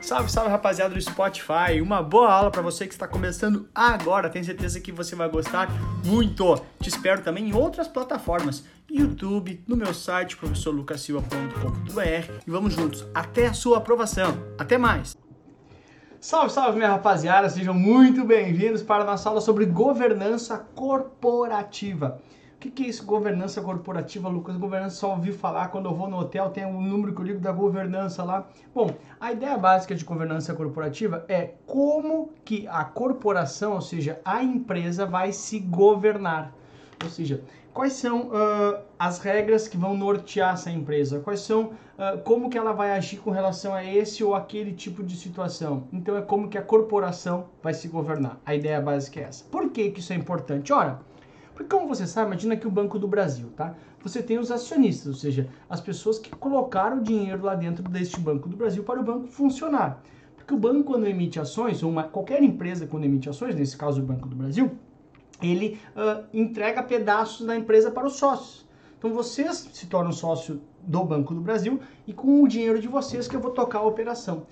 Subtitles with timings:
[0.00, 1.80] Salve, salve rapaziada do Spotify.
[1.82, 4.28] Uma boa aula para você que está começando agora.
[4.28, 5.68] Tenho certeza que você vai gostar
[6.04, 6.56] muito.
[6.80, 13.46] Te espero também em outras plataformas, YouTube, no meu site professorlucasilva.com.br e vamos juntos até
[13.46, 14.36] a sua aprovação.
[14.58, 15.16] Até mais.
[16.20, 22.18] Salve, salve minha rapaziada, sejam muito bem-vindos para a nossa aula sobre governança corporativa.
[22.64, 24.56] O que, é isso, governança corporativa, Lucas?
[24.56, 27.38] Governança só ouvi falar quando eu vou no hotel, tem um número que eu ligo
[27.38, 28.48] da governança lá.
[28.74, 28.90] Bom,
[29.20, 35.04] a ideia básica de governança corporativa é como que a corporação, ou seja, a empresa
[35.04, 36.54] vai se governar.
[37.02, 37.42] Ou seja,
[37.74, 41.20] quais são uh, as regras que vão nortear essa empresa?
[41.20, 41.64] Quais são,
[41.98, 45.84] uh, como que ela vai agir com relação a esse ou aquele tipo de situação?
[45.92, 48.40] Então é como que a corporação vai se governar.
[48.46, 49.44] A ideia básica é essa.
[49.44, 50.72] Por que, que isso é importante?
[50.72, 51.00] Ora,
[51.54, 53.74] porque como você sabe, imagina que o Banco do Brasil, tá?
[54.02, 58.18] Você tem os acionistas, ou seja, as pessoas que colocaram o dinheiro lá dentro deste
[58.20, 60.02] Banco do Brasil para o banco funcionar.
[60.36, 64.02] Porque o banco, quando emite ações, ou uma, qualquer empresa quando emite ações, nesse caso
[64.02, 64.72] o Banco do Brasil,
[65.40, 68.66] ele uh, entrega pedaços da empresa para os sócios.
[68.98, 73.28] Então vocês se tornam sócio do Banco do Brasil e com o dinheiro de vocês
[73.28, 74.46] que eu vou tocar a operação.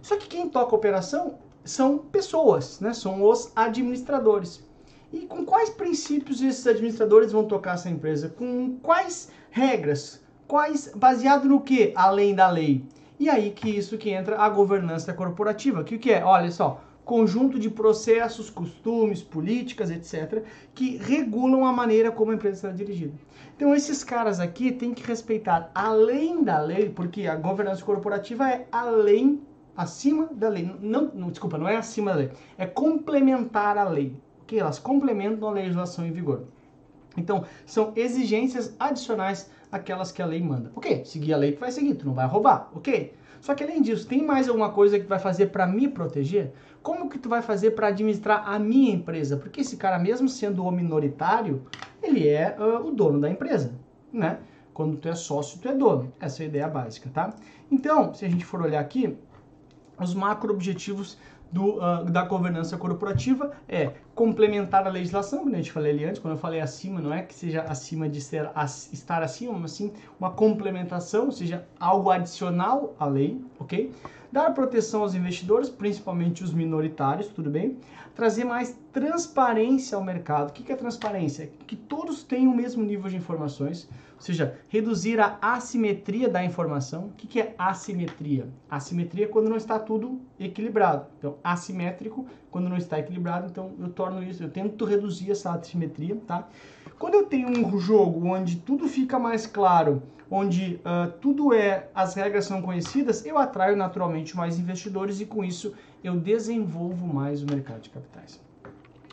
[0.00, 2.92] Só que quem toca a operação são pessoas, né?
[2.92, 4.64] São os administradores.
[5.12, 8.30] E com quais princípios esses administradores vão tocar essa empresa?
[8.30, 10.24] Com quais regras?
[10.48, 12.82] Quais baseado no que além da lei?
[13.20, 16.24] E aí que isso que entra a governança corporativa, que o que é?
[16.24, 22.62] Olha só, conjunto de processos, costumes, políticas, etc, que regulam a maneira como a empresa
[22.62, 23.12] será dirigida.
[23.54, 28.66] Então esses caras aqui têm que respeitar além da lei, porque a governança corporativa é
[28.72, 29.42] além
[29.76, 30.74] acima da lei.
[30.80, 34.16] Não, não desculpa, não é acima da lei, é complementar a lei
[34.52, 36.42] que elas complementam a legislação em vigor.
[37.16, 40.70] Então, são exigências adicionais àquelas que a lei manda.
[40.76, 43.14] Ok, seguir a lei tu vai seguir, tu não vai roubar, ok.
[43.40, 46.52] Só que além disso, tem mais alguma coisa que tu vai fazer para me proteger?
[46.82, 49.38] Como que tu vai fazer para administrar a minha empresa?
[49.38, 51.62] Porque esse cara, mesmo sendo o minoritário,
[52.02, 53.74] ele é uh, o dono da empresa,
[54.12, 54.38] né?
[54.74, 56.12] Quando tu é sócio, tu é dono.
[56.20, 57.34] Essa é a ideia básica, tá?
[57.70, 59.16] Então, se a gente for olhar aqui,
[59.98, 61.16] os macro objetivos
[61.52, 66.20] do, uh, da governança corporativa é complementar a legislação, como a gente falei ali antes,
[66.20, 68.50] quando eu falei acima, não é que seja acima de ser,
[68.92, 73.92] estar acima, mas sim uma complementação, ou seja, algo adicional à lei, ok?
[74.32, 77.76] Dar proteção aos investidores, principalmente os minoritários, tudo bem?
[78.14, 80.48] Trazer mais transparência ao mercado.
[80.48, 81.52] O que é transparência?
[81.66, 87.08] Que todos tenham o mesmo nível de informações, ou seja, reduzir a assimetria da informação.
[87.08, 88.48] O que é assimetria?
[88.70, 91.04] Assimetria é quando não está tudo equilibrado.
[91.18, 96.16] Então, assimétrico, quando não está equilibrado, então eu torno isso, eu tento reduzir essa assimetria,
[96.26, 96.48] tá?
[96.98, 100.02] Quando eu tenho um jogo onde tudo fica mais claro,
[100.34, 105.44] onde uh, tudo é, as regras são conhecidas, eu atraio naturalmente mais investidores e com
[105.44, 108.40] isso eu desenvolvo mais o mercado de capitais.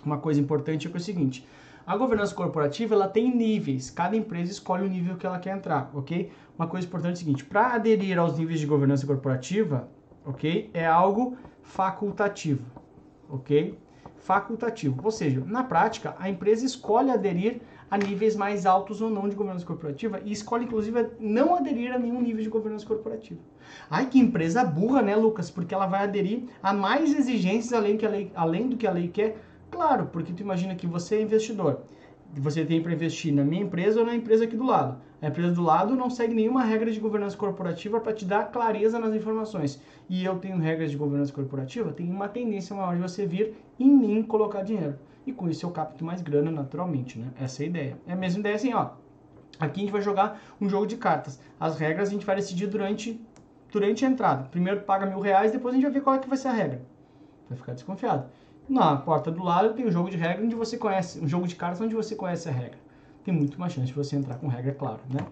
[0.06, 1.46] Uma coisa importante é, é o seguinte,
[1.86, 5.92] a governança corporativa ela tem níveis, cada empresa escolhe o nível que ela quer entrar,
[5.94, 6.32] ok?
[6.58, 9.90] Uma coisa importante é o seguinte, para aderir aos níveis de governança corporativa,
[10.26, 10.70] ok?
[10.74, 12.64] É algo facultativo,
[13.30, 13.78] ok?
[14.16, 19.28] Facultativo, ou seja, na prática, a empresa escolhe aderir a níveis mais altos ou não
[19.28, 23.40] de governança corporativa e escolhe, inclusive, não aderir a nenhum nível de governança corporativa.
[23.90, 25.50] Ai, que empresa burra, né, Lucas?
[25.50, 28.92] Porque ela vai aderir a mais exigências além, que a lei, além do que a
[28.92, 29.38] lei quer
[29.72, 31.82] Claro, porque tu imagina que você é investidor.
[32.34, 35.00] Você tem para investir na minha empresa ou na empresa aqui do lado.
[35.22, 39.00] A empresa do lado não segue nenhuma regra de governança corporativa para te dar clareza
[39.00, 39.82] nas informações.
[40.10, 43.90] E eu tenho regras de governança corporativa, tem uma tendência maior de você vir em
[43.90, 44.96] mim colocar dinheiro.
[45.30, 47.28] E com isso eu capto mais grana naturalmente, né?
[47.40, 47.98] Essa é a ideia.
[48.08, 48.90] É a mesma ideia assim, ó.
[49.60, 51.40] Aqui a gente vai jogar um jogo de cartas.
[51.60, 53.22] As regras a gente vai decidir durante,
[53.72, 54.46] durante a entrada.
[54.46, 56.54] Primeiro paga mil reais, depois a gente vai ver qual é que vai ser a
[56.54, 56.82] regra.
[57.48, 58.28] Vai ficar desconfiado.
[58.68, 61.56] Na porta do lado tem um jogo de regra onde você conhece, um jogo de
[61.56, 62.80] cartas onde você conhece a regra.
[63.24, 65.28] Tem muito mais chance de você entrar com regra, claro, né?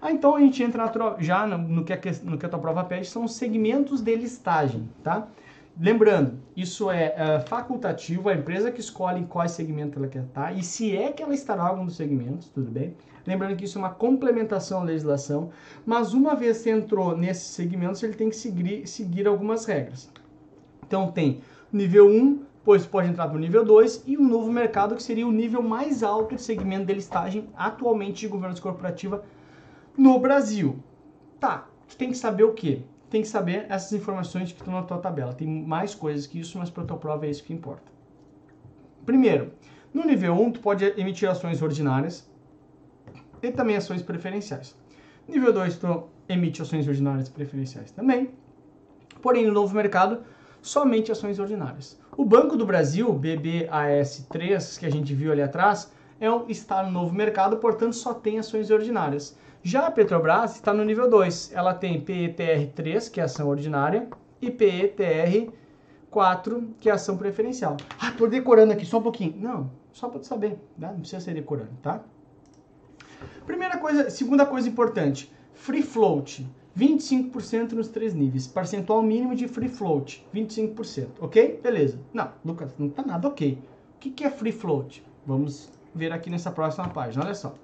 [0.00, 2.84] Ah, então a gente entra já no, no, que a, no que a tua prova
[2.84, 5.26] pede, são os segmentos de listagem, tá?
[5.82, 10.54] Lembrando, isso é uh, facultativo, a empresa que escolhe em qual segmento ela quer estar
[10.54, 12.94] e se é que ela estará em algum dos segmentos, tudo bem?
[13.26, 15.48] Lembrando que isso é uma complementação à legislação,
[15.86, 20.10] mas uma vez que entrou nesses segmentos, ele tem que seguir, seguir algumas regras.
[20.86, 21.40] Então tem
[21.72, 25.26] nível 1, pois pode entrar para o nível 2 e um novo mercado que seria
[25.26, 29.24] o nível mais alto de segmento de listagem atualmente de governança corporativa
[29.96, 30.78] no Brasil.
[31.38, 32.82] Tá, tu tem que saber o quê?
[33.10, 35.34] Tem que saber essas informações que estão na tua tabela.
[35.34, 37.90] Tem mais coisas que isso, mas para a tua prova é isso que importa.
[39.04, 39.52] Primeiro,
[39.92, 42.30] no nível 1, tu pode emitir ações ordinárias
[43.42, 44.76] e também ações preferenciais.
[45.26, 48.30] Nível 2, tu emite ações ordinárias e preferenciais também.
[49.20, 50.22] Porém, no novo mercado,
[50.62, 51.98] somente ações ordinárias.
[52.16, 56.90] O Banco do Brasil, BBAS3, que a gente viu ali atrás, é um, está no
[56.90, 59.36] novo mercado, portanto só tem ações ordinárias.
[59.62, 61.52] Já a Petrobras está no nível 2.
[61.52, 64.08] Ela tem PETR3, que é ação ordinária,
[64.40, 65.52] e PETR4,
[66.80, 67.76] que é ação preferencial.
[67.98, 69.34] Ah, tô decorando aqui só um pouquinho.
[69.36, 70.88] Não, só para saber, né?
[70.92, 72.02] não precisa ser decorando, tá?
[73.44, 76.48] Primeira coisa, segunda coisa importante, free float.
[76.78, 78.46] 25% nos três níveis.
[78.46, 81.08] Percentual mínimo de free float, 25%.
[81.20, 81.60] Ok?
[81.62, 81.98] Beleza.
[82.14, 83.58] Não, Lucas, não tá nada ok.
[83.96, 85.04] O que, que é free float?
[85.26, 87.24] Vamos ver aqui nessa próxima página.
[87.24, 87.54] Olha só.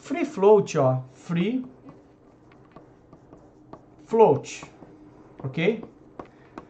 [0.00, 1.02] Free float, ó.
[1.12, 1.64] Free
[4.06, 4.64] float.
[5.44, 5.84] Ok?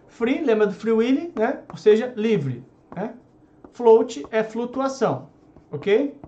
[0.08, 1.62] Free, lembra do free will, né?
[1.70, 2.64] Ou seja, livre.
[2.94, 3.14] Né?
[3.72, 5.30] Float é flutuação.
[5.70, 6.18] Ok?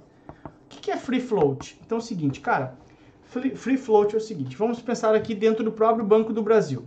[0.64, 1.78] O que, é free float?
[1.84, 2.78] Então é o seguinte, cara.
[3.24, 6.84] Free float é o seguinte, vamos pensar aqui dentro do próprio Banco do Brasil,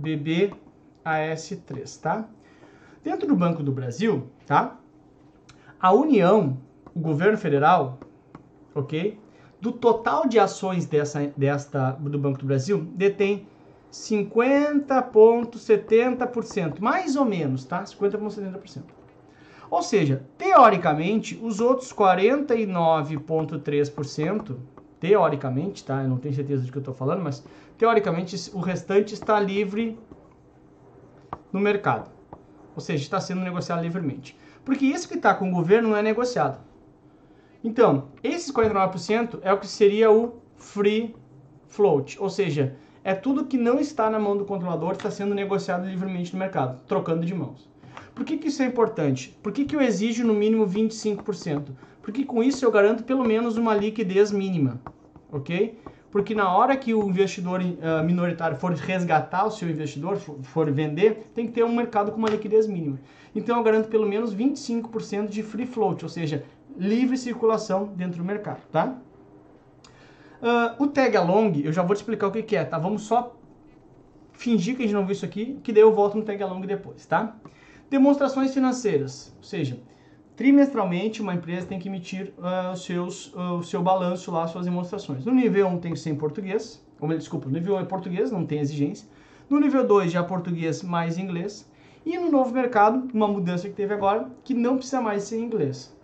[0.00, 2.28] BBAS3, tá?
[3.02, 4.78] Dentro do Banco do Brasil, tá?
[5.80, 6.56] A União,
[6.94, 7.98] o governo federal,
[8.72, 9.18] ok?
[9.60, 13.46] Do total de ações dessa, desta, do Banco do Brasil, detém
[13.92, 17.82] 50,70%, mais ou menos, tá?
[17.82, 18.82] 50,70%.
[19.70, 24.56] Ou seja, teoricamente, os outros 49,3%
[24.98, 26.02] teoricamente, tá?
[26.02, 27.44] Eu não tenho certeza do que eu estou falando, mas
[27.78, 29.98] teoricamente o restante está livre
[31.52, 32.10] no mercado.
[32.74, 34.36] Ou seja, está sendo negociado livremente.
[34.64, 36.58] Porque isso que está com o governo não é negociado.
[37.62, 41.14] Então, esses 49% é o que seria o free
[41.68, 45.86] float, ou seja, é tudo que não está na mão do controlador está sendo negociado
[45.86, 47.68] livremente no mercado, trocando de mãos.
[48.14, 49.36] Por que, que isso é importante?
[49.42, 51.68] Por que, que eu exijo no mínimo 25%?
[52.02, 54.80] Porque com isso eu garanto pelo menos uma liquidez mínima,
[55.30, 55.78] ok?
[56.10, 60.70] Porque na hora que o investidor uh, minoritário for resgatar o seu investidor, for, for,
[60.70, 62.98] vender, tem que ter um mercado com uma liquidez mínima.
[63.34, 66.44] Então eu garanto pelo menos 25% de free float, ou seja,
[66.80, 68.96] livre circulação dentro do mercado, tá?
[70.40, 72.78] Uh, o tag along, eu já vou te explicar o que, que é, tá?
[72.78, 73.36] Vamos só
[74.32, 76.62] fingir que a gente não viu isso aqui, que daí eu volto no tag along
[76.66, 77.36] depois, tá?
[77.90, 79.78] Demonstrações financeiras, ou seja,
[80.34, 85.26] trimestralmente uma empresa tem que emitir uh, seus, uh, o seu balanço lá, suas demonstrações.
[85.26, 88.32] No nível 1 tem que ser em português, ou, desculpa, no nível 1 é português,
[88.32, 89.06] não tem exigência.
[89.50, 91.68] No nível 2 já português mais inglês.
[92.06, 95.42] E no novo mercado, uma mudança que teve agora, que não precisa mais ser em
[95.42, 95.94] inglês.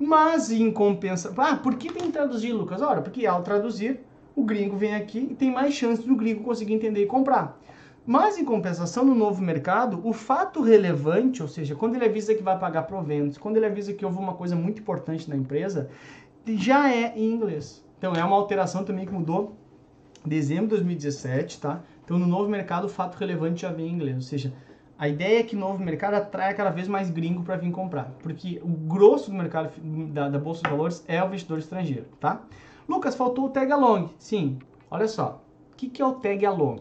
[0.00, 1.34] Mas em compensação...
[1.44, 2.82] Ah, por que tem que traduzir, Lucas?
[2.82, 4.00] Ora, porque ao traduzir,
[4.34, 7.58] o gringo vem aqui e tem mais chance do gringo conseguir entender e comprar.
[8.06, 12.42] Mas, em compensação, no novo mercado, o fato relevante, ou seja, quando ele avisa que
[12.42, 15.88] vai pagar proventos, quando ele avisa que houve uma coisa muito importante na empresa,
[16.46, 17.82] já é em inglês.
[17.96, 19.56] Então, é uma alteração também que mudou
[20.24, 21.82] em dezembro de 2017, tá?
[22.04, 24.16] Então, no novo mercado, o fato relevante já vem em inglês.
[24.16, 24.52] Ou seja,
[24.96, 28.12] a ideia é que o novo mercado atrai cada vez mais gringo para vir comprar.
[28.22, 29.72] Porque o grosso do mercado
[30.12, 32.42] da, da Bolsa de Valores é o investidor estrangeiro, tá?
[32.88, 34.10] Lucas, faltou o tag along.
[34.18, 34.58] Sim,
[34.90, 35.42] olha só.
[35.72, 36.78] O que, que é o tag along?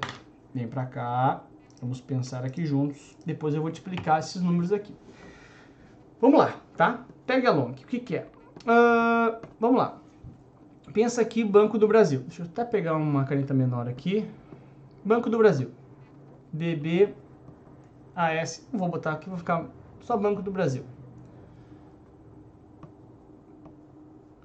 [0.53, 1.43] Vem para cá,
[1.81, 3.17] vamos pensar aqui juntos.
[3.25, 4.95] Depois eu vou te explicar esses números aqui.
[6.21, 7.03] Vamos lá, tá?
[7.25, 8.27] Tag along, o que, que é?
[8.61, 9.97] Uh, vamos lá.
[10.93, 12.19] Pensa aqui Banco do Brasil.
[12.19, 14.29] Deixa eu até pegar uma caneta menor aqui.
[15.03, 15.71] Banco do Brasil.
[16.53, 17.22] DBAS.
[18.71, 19.67] Não vou botar aqui, vou ficar
[20.01, 20.83] só Banco do Brasil.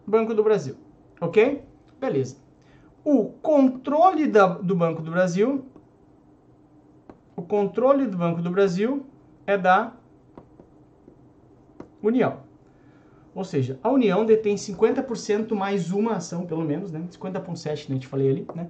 [0.07, 0.77] Banco do Brasil.
[1.21, 1.63] Ok?
[2.01, 2.37] Beleza.
[3.05, 5.65] O controle da, do Banco do Brasil
[7.39, 9.07] o controle do Banco do Brasil
[9.47, 9.93] é da
[12.03, 12.41] União.
[13.33, 17.01] Ou seja, a União detém 50% mais uma ação, pelo menos, né?
[17.09, 17.73] 50,7% né?
[17.73, 18.69] a gente falei ali, né?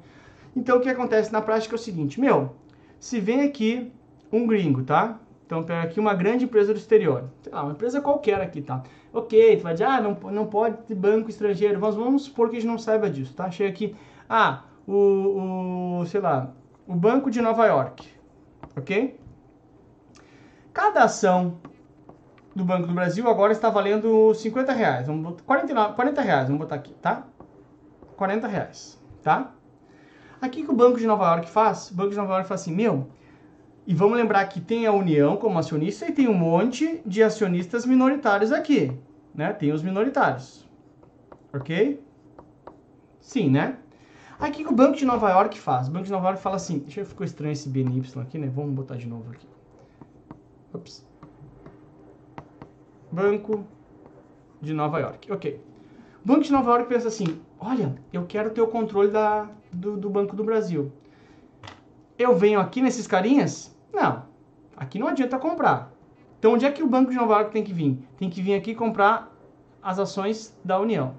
[0.54, 2.56] Então, o que acontece na prática é o seguinte, meu,
[3.00, 3.90] se vem aqui
[4.32, 5.18] um gringo, tá?
[5.46, 8.82] Então, pega aqui uma grande empresa do exterior, sei lá, uma empresa qualquer aqui, tá?
[9.12, 12.56] Ok, tu vai dizer, ah, não, não pode ter banco estrangeiro, mas vamos supor que
[12.56, 13.50] a gente não saiba disso, tá?
[13.50, 13.96] Chega aqui,
[14.28, 16.52] ah, o, o sei lá,
[16.86, 18.06] o Banco de Nova York,
[18.76, 19.18] ok?
[20.72, 21.58] Cada ação
[22.54, 26.60] do Banco do Brasil agora está valendo 50 reais, vamos botar, 49, 40 reais, vamos
[26.60, 27.26] botar aqui, tá?
[28.16, 29.52] 40 reais, tá?
[30.40, 32.74] Aqui que o Banco de Nova York faz, o Banco de Nova York faz assim,
[32.74, 33.08] meu,
[33.88, 37.86] e vamos lembrar que tem a União como acionista e tem um monte de acionistas
[37.86, 38.92] minoritários aqui,
[39.34, 39.50] né?
[39.54, 40.68] Tem os minoritários,
[41.54, 41.98] ok?
[43.18, 43.78] Sim, né?
[44.38, 45.88] Aí o que, o Banco de Nova York faz?
[45.88, 48.52] O Banco de Nova York fala assim, deixa eu ficou estranho esse BNY aqui, né?
[48.54, 49.48] Vamos botar de novo aqui.
[50.74, 51.06] Ups.
[53.10, 53.64] Banco
[54.60, 55.64] de Nova York, ok.
[56.22, 59.96] O Banco de Nova York pensa assim, olha, eu quero ter o controle da, do,
[59.96, 60.92] do Banco do Brasil.
[62.18, 64.24] Eu venho aqui nesses carinhas Não,
[64.76, 65.92] aqui não adianta comprar.
[66.38, 67.98] Então, onde é que o Banco de Nova York tem que vir?
[68.16, 69.32] Tem que vir aqui comprar
[69.82, 71.14] as ações da União.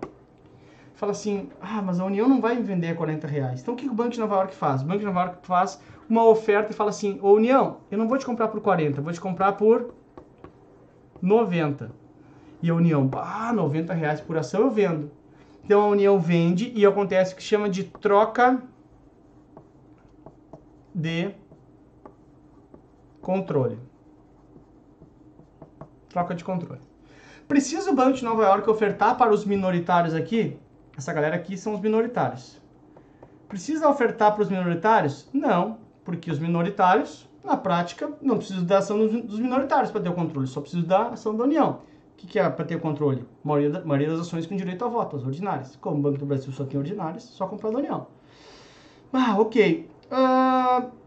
[0.96, 3.62] Fala assim, ah, mas a União não vai vender a 40 reais.
[3.62, 4.82] Então, o que o Banco de Nova York faz?
[4.82, 8.08] O Banco de Nova York faz uma oferta e fala assim, ô União, eu não
[8.08, 9.94] vou te comprar por 40, vou te comprar por
[11.22, 11.92] 90.
[12.62, 15.12] E a União, ah, 90 reais por ação eu vendo.
[15.64, 18.62] Então, a União vende e acontece o que chama de troca
[20.94, 21.32] de
[23.30, 23.78] controle.
[26.10, 26.82] Troca de controle.
[27.48, 30.58] Precisa o Banco de Nova York ofertar para os minoritários aqui?
[30.98, 32.60] Essa galera aqui são os minoritários.
[33.48, 35.30] Precisa ofertar para os minoritários?
[35.32, 40.14] Não, porque os minoritários, na prática, não precisam da ação dos minoritários para ter o
[40.14, 41.82] controle, só precisam da ação da União.
[42.14, 43.24] O que, que é para ter o controle?
[43.46, 45.76] A maioria, da, maioria das ações com direito a voto, as ordinárias.
[45.76, 48.08] Como o Banco do Brasil só tem ordinárias, só comprar da União.
[49.14, 49.88] Ah, ok.
[50.12, 51.00] Uh,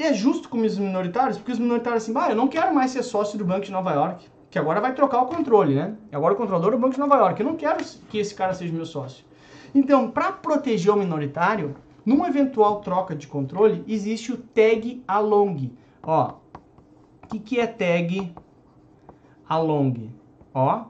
[0.00, 2.90] e é justo com os minoritários, porque os minoritários assim, ah, eu não quero mais
[2.90, 5.94] ser sócio do Banco de Nova York, que agora vai trocar o controle, né?
[6.10, 7.38] Agora o controlador é o Banco de Nova York.
[7.38, 9.22] Eu não quero que esse cara seja meu sócio.
[9.74, 15.70] Então, para proteger o minoritário, numa eventual troca de controle, existe o tag along.
[16.02, 16.32] Ó,
[17.22, 18.32] o que, que é tag
[19.46, 20.08] along?
[20.54, 20.84] Ó,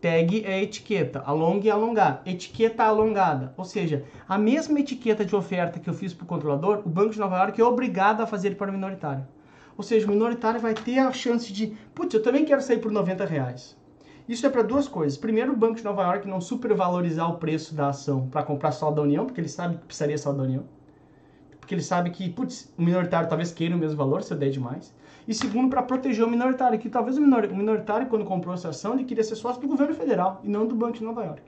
[0.00, 3.52] Tag é etiqueta, along alongar, etiqueta alongada.
[3.56, 7.10] Ou seja, a mesma etiqueta de oferta que eu fiz para o controlador, o Banco
[7.10, 9.26] de Nova York é obrigado a fazer para o minoritário.
[9.76, 12.92] Ou seja, o minoritário vai ter a chance de, putz, eu também quero sair por
[12.92, 13.76] 90 reais.
[14.28, 15.18] Isso é para duas coisas.
[15.18, 18.90] Primeiro, o Banco de Nova York não supervalorizar o preço da ação para comprar só
[18.90, 20.64] da União, porque ele sabe que precisaria só da União.
[21.58, 24.50] Porque ele sabe que, putz, o minoritário talvez queira o mesmo valor se eu der
[24.50, 24.94] demais.
[25.28, 29.04] E segundo, para proteger o minoritário, que talvez o minoritário, quando comprou essa ação, ele
[29.04, 31.42] queria ser sócio do governo federal e não do Banco de Nova York.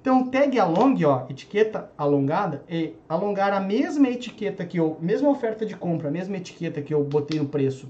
[0.00, 5.64] Então, tag along, ó, etiqueta alongada, é alongar a mesma etiqueta que eu, mesma oferta
[5.64, 7.88] de compra, a mesma etiqueta que eu botei no preço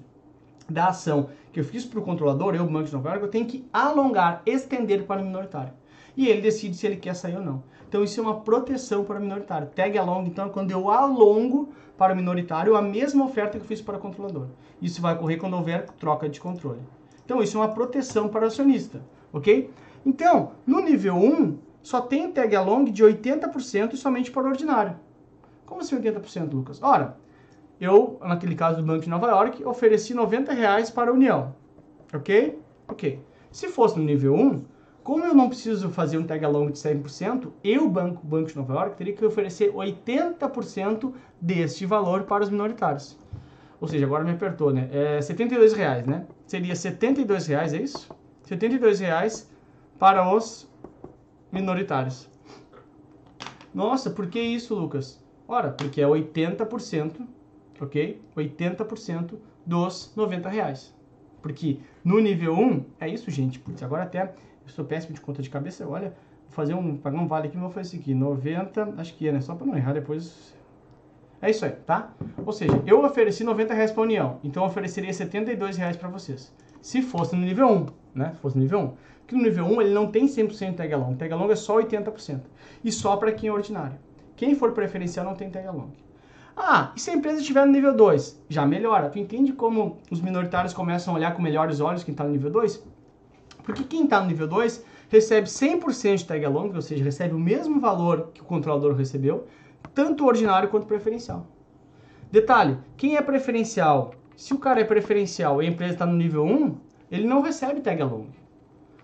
[0.68, 3.46] da ação que eu fiz para o controlador, eu, Banco de Nova York, eu tenho
[3.46, 5.72] que alongar, estender para o minoritário.
[6.16, 7.62] E ele decide se ele quer sair ou não.
[7.88, 9.68] Então isso é uma proteção para o minoritário.
[9.68, 13.68] Tag along, então, é quando eu alongo para o minoritário a mesma oferta que eu
[13.68, 14.46] fiz para o controlador.
[14.80, 16.80] Isso vai ocorrer quando houver troca de controle.
[17.24, 19.00] Então isso é uma proteção para o acionista,
[19.32, 19.70] ok?
[20.04, 24.96] Então, no nível 1, só tem tag along de 80% e somente para o ordinário.
[25.64, 26.82] Como assim 80%, Lucas?
[26.82, 27.16] Ora,
[27.80, 31.54] eu, naquele caso do Banco de Nova York, ofereci 90 reais para a União,
[32.12, 32.58] ok?
[32.88, 33.20] Ok.
[33.50, 34.64] Se fosse no nível 1,
[35.02, 38.74] como eu não preciso fazer um tag along de 100%, eu, banco, banco de Nova
[38.74, 43.18] York, teria que oferecer 80% deste valor para os minoritários.
[43.80, 44.88] Ou seja, agora me apertou, né?
[44.92, 46.24] É 72 reais, né?
[46.46, 48.08] Seria 72 reais, é isso?
[48.44, 49.50] 72 reais
[49.98, 50.68] para os
[51.50, 52.28] minoritários.
[53.74, 55.20] Nossa, por que isso, Lucas?
[55.48, 57.26] Ora, porque é 80%,
[57.80, 58.20] ok?
[58.36, 59.34] 80%
[59.66, 60.94] dos 90 reais.
[61.40, 63.58] Porque no nível 1, é isso, gente.
[63.58, 64.32] Putz, agora até
[64.64, 67.56] eu sou péssimo de conta de cabeça, olha, vou fazer um, pagar um vale aqui,
[67.56, 70.54] vou fazer isso aqui, 90, acho que é, né, só para não errar depois.
[71.40, 72.12] É isso aí, tá?
[72.46, 76.08] Ou seja, eu ofereci 90 reais para a União, então eu ofereceria 72 reais para
[76.08, 76.54] vocês.
[76.80, 78.92] Se fosse no nível 1, né, se fosse no nível 1.
[79.20, 82.40] Porque no nível 1 ele não tem 100% tag along, tag along é só 80%.
[82.84, 83.96] E só para quem é ordinário.
[84.36, 85.90] Quem for preferencial não tem tag along.
[86.56, 88.44] Ah, e se a empresa estiver no nível 2?
[88.48, 89.08] Já melhora.
[89.08, 92.50] Tu entende como os minoritários começam a olhar com melhores olhos quem está no nível
[92.50, 92.84] 2?
[93.62, 97.38] Porque quem está no nível 2 recebe 100% de tag along, ou seja, recebe o
[97.38, 99.46] mesmo valor que o controlador recebeu,
[99.94, 101.46] tanto ordinário quanto preferencial.
[102.30, 106.44] Detalhe, quem é preferencial, se o cara é preferencial e a empresa está no nível
[106.44, 106.76] 1,
[107.10, 108.28] ele não recebe tag along.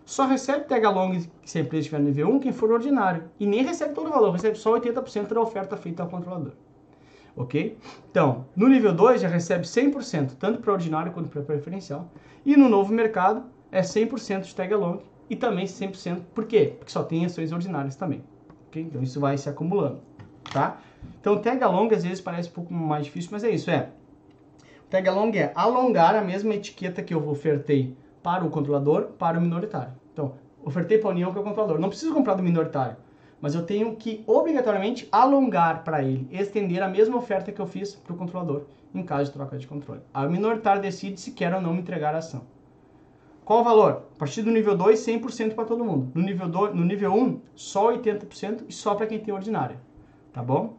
[0.06, 3.24] Só recebe tag along se a empresa estiver no nível 1 quem for ordinário.
[3.38, 6.52] E nem recebe todo o valor, recebe só 80% da oferta feita ao controlador.
[7.36, 7.76] Ok?
[8.10, 12.10] Então, no nível 2 já recebe 100%, tanto para ordinário quanto para preferencial.
[12.46, 16.74] E no novo mercado, é 100% de tag along e também 100%, por quê?
[16.78, 18.22] Porque só tem ações ordinárias também.
[18.74, 20.00] Então isso vai se acumulando,
[20.52, 20.78] tá?
[21.20, 23.90] Então tag along às vezes parece um pouco mais difícil, mas é isso, é.
[24.88, 29.40] Tag along é alongar a mesma etiqueta que eu ofertei para o controlador para o
[29.40, 29.92] minoritário.
[30.12, 31.78] Então, ofertei para a União que é o controlador.
[31.78, 32.96] Não preciso comprar do minoritário,
[33.40, 37.94] mas eu tenho que obrigatoriamente alongar para ele, estender a mesma oferta que eu fiz
[37.94, 38.62] para o controlador
[38.94, 40.00] em caso de troca de controle.
[40.14, 42.42] O minoritário decide se quer ou não me entregar a ação.
[43.48, 44.02] Qual o valor?
[44.14, 46.12] A partir do nível 2, 100% para todo mundo.
[46.14, 49.80] No nível, 2, no nível 1, só 80% e só para quem tem ordinária.
[50.34, 50.76] Tá bom?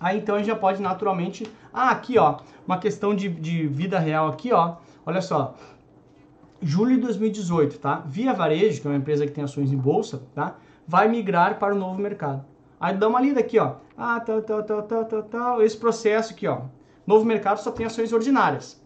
[0.00, 1.46] Aí então a gente já pode naturalmente...
[1.72, 4.78] Ah, aqui ó, uma questão de, de vida real aqui ó.
[5.06, 5.54] Olha só,
[6.60, 8.02] julho de 2018, tá?
[8.04, 10.56] Via Varejo, que é uma empresa que tem ações em bolsa, tá?
[10.88, 12.44] Vai migrar para o novo mercado.
[12.80, 13.76] Aí dá uma lida aqui, ó.
[13.96, 15.62] Ah, tal, tal, tal, tal, tal, tal.
[15.62, 16.62] Esse processo aqui, ó.
[17.06, 18.79] Novo mercado só tem ações ordinárias.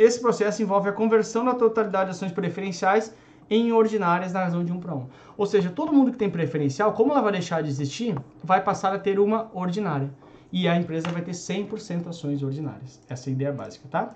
[0.00, 3.14] Esse processo envolve a conversão da totalidade de ações preferenciais
[3.50, 5.06] em ordinárias na razão de 1 para 1.
[5.36, 8.94] Ou seja, todo mundo que tem preferencial, como ela vai deixar de existir, vai passar
[8.94, 10.10] a ter uma ordinária.
[10.50, 12.98] E a empresa vai ter 100% ações ordinárias.
[13.10, 14.14] Essa é a ideia básica, tá?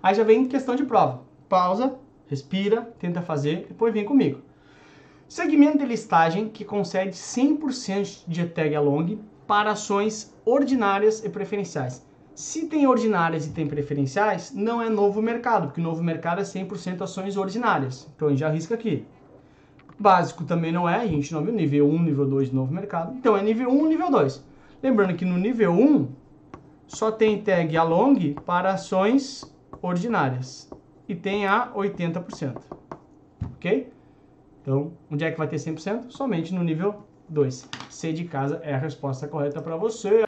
[0.00, 1.20] Aí já vem questão de prova.
[1.48, 1.96] Pausa,
[2.28, 4.40] respira, tenta fazer, depois vem comigo.
[5.28, 9.18] Segmento de listagem que concede 100% de tag along
[9.48, 12.06] para ações ordinárias e preferenciais.
[12.38, 17.02] Se tem ordinárias e tem preferenciais, não é novo mercado, porque novo mercado é 100%
[17.02, 18.08] ações ordinárias.
[18.14, 19.04] Então a gente já arrisca aqui.
[19.98, 23.12] Básico também não é, a gente não viu nível 1, nível 2 de novo mercado.
[23.16, 24.44] Então é nível 1, nível 2.
[24.80, 26.08] Lembrando que no nível 1
[26.86, 29.44] só tem tag along para ações
[29.82, 30.70] ordinárias
[31.08, 32.62] e tem a 80%.
[33.56, 33.92] Ok?
[34.62, 36.10] Então, onde é que vai ter 100%?
[36.10, 37.68] Somente no nível 2.
[37.90, 40.27] C de casa é a resposta correta para você.